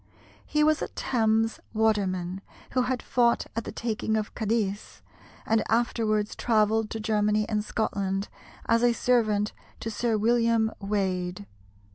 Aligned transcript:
He 0.47 0.63
was 0.63 0.81
a 0.81 0.87
Thames 0.87 1.59
waterman, 1.75 2.41
who 2.71 2.81
had 2.81 3.03
fought 3.03 3.45
at 3.55 3.65
the 3.65 3.71
taking 3.71 4.17
of 4.17 4.33
Cadiz, 4.33 5.03
and 5.45 5.63
afterwards 5.69 6.35
travelled 6.35 6.89
to 6.89 6.99
Germany 6.99 7.47
and 7.47 7.63
Scotland 7.63 8.27
as 8.65 8.81
a 8.81 8.93
servant 8.93 9.53
to 9.79 9.91
Sir 9.91 10.17
William 10.17 10.71
Waade. 10.79 11.45